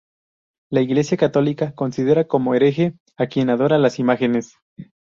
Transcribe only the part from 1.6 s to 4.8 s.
considera como hereje a quien adora las imágenes.